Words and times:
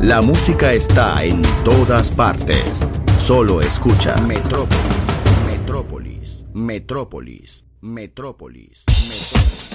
La 0.00 0.20
música 0.20 0.72
está 0.72 1.22
en 1.22 1.40
todas 1.64 2.10
partes. 2.10 2.84
Solo 3.18 3.60
escucha. 3.60 4.16
Metrópolis, 4.22 4.84
Metrópolis, 5.46 6.44
Metrópolis, 6.52 7.64
Metrópolis. 7.80 8.84
Música 8.88 9.65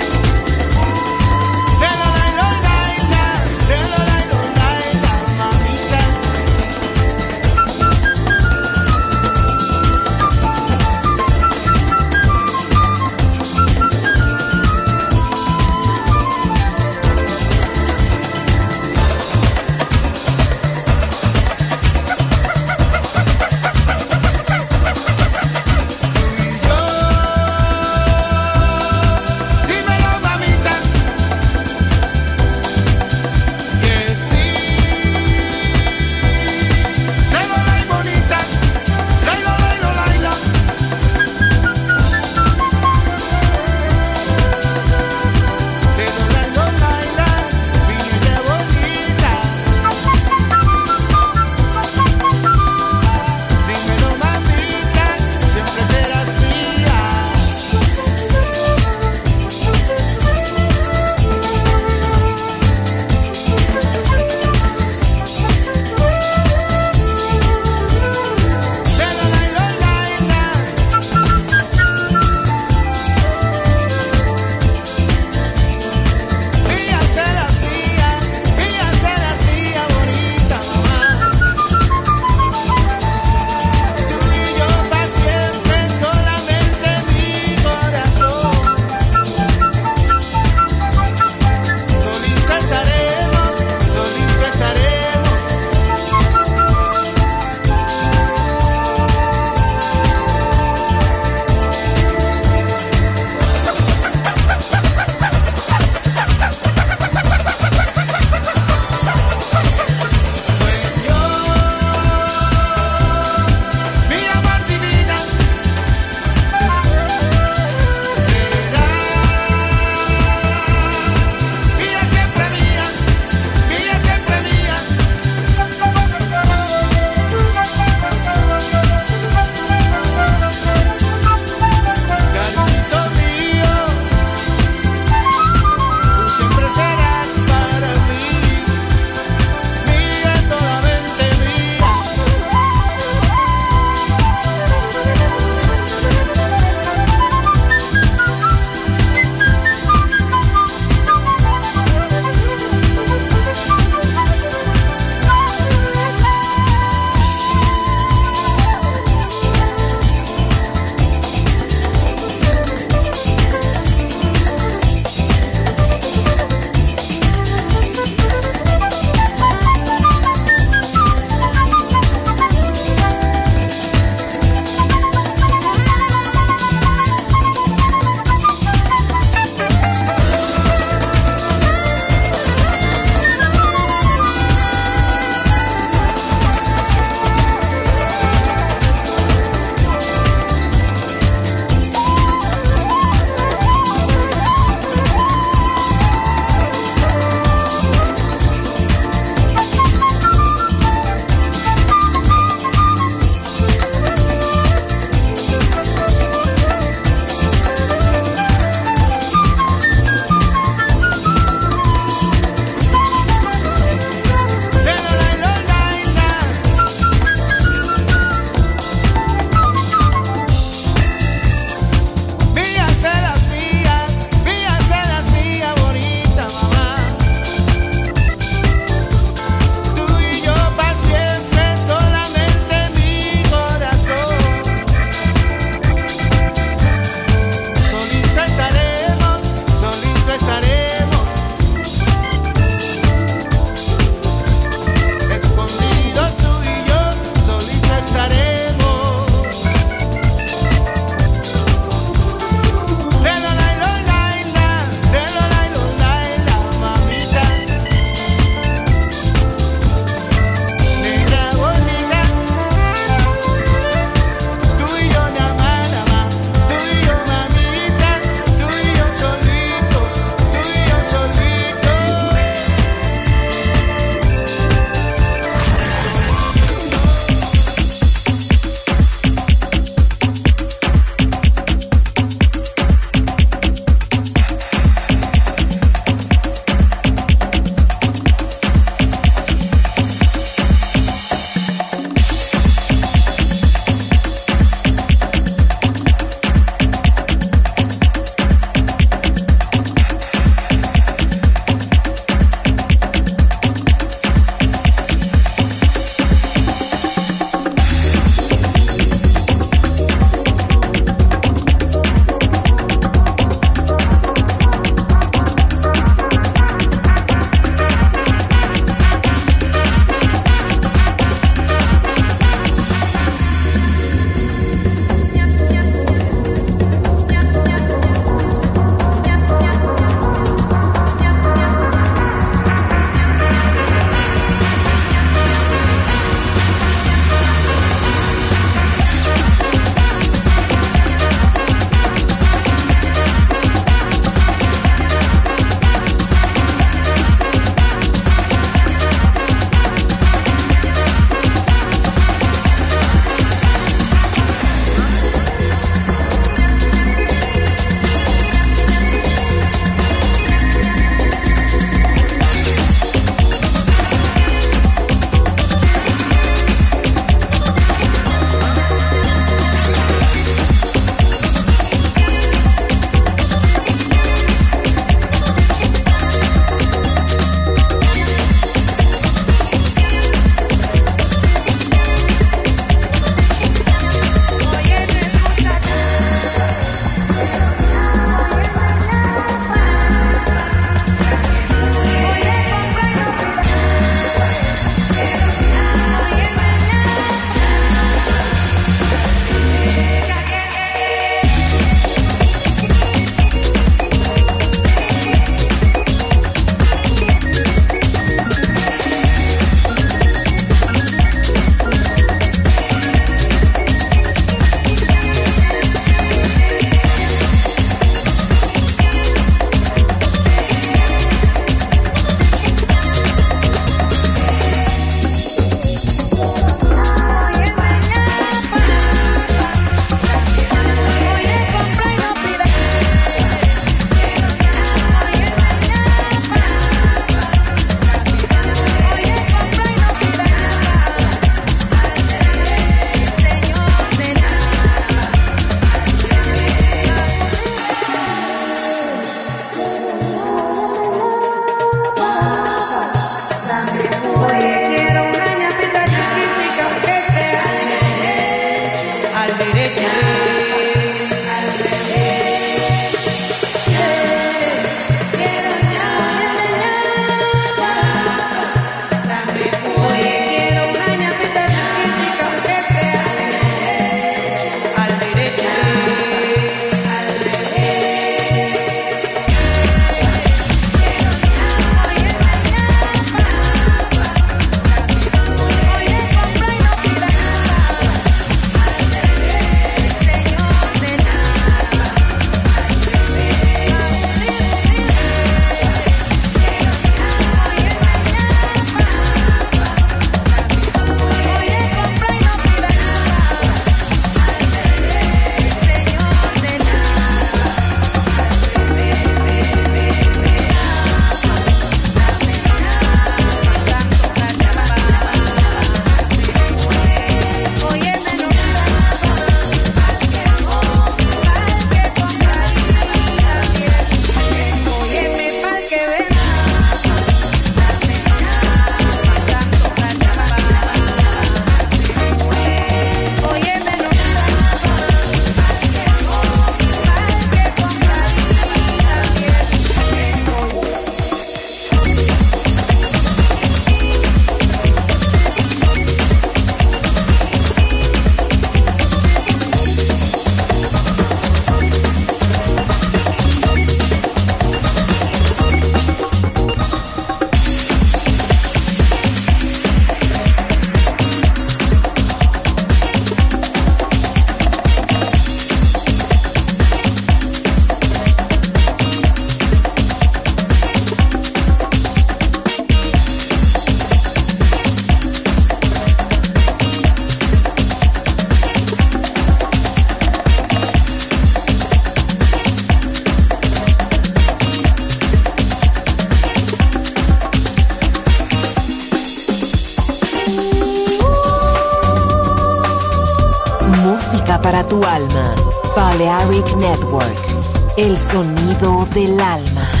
sonido 598.31 599.05
del 599.13 599.37
alma. 599.41 600.00